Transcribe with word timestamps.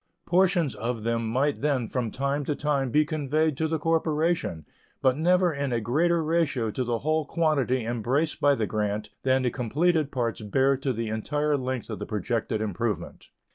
Portions 0.25 0.73
of 0.73 1.03
them 1.03 1.27
might 1.29 1.61
then 1.61 1.87
from 1.87 2.09
time 2.09 2.43
to 2.45 2.55
time 2.55 2.89
be 2.89 3.05
conveyed 3.05 3.55
to 3.57 3.67
the 3.67 3.77
corporation, 3.77 4.65
but 4.99 5.15
never 5.15 5.53
in 5.53 5.71
a 5.71 5.79
greater 5.79 6.23
ratio 6.23 6.71
to 6.71 6.83
the 6.83 6.97
whole 6.97 7.23
quantity 7.23 7.85
embraced 7.85 8.41
by 8.41 8.55
the 8.55 8.65
grant 8.65 9.11
than 9.21 9.43
the 9.43 9.51
completed 9.51 10.11
parts 10.11 10.41
bear 10.41 10.75
to 10.77 10.91
the 10.91 11.09
entire 11.09 11.55
length 11.55 11.91
of 11.91 11.99
the 11.99 12.07
projected 12.07 12.61
improvement. 12.61 13.27